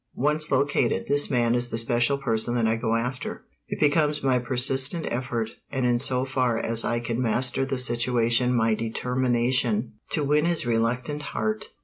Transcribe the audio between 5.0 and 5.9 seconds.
effort, and